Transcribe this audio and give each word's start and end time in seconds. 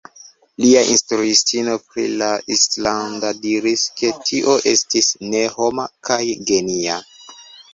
Lia 0.61 0.79
instruistino 0.93 1.75
pri 1.89 2.05
la 2.21 2.29
islanda 2.55 3.31
diris 3.43 3.83
ke 4.01 4.11
tio 4.31 4.57
estis 4.73 5.13
"ne 5.35 5.45
homa" 5.59 5.89
kaj 6.11 6.19
"genia". 6.53 6.99